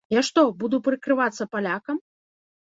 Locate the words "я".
0.13-0.21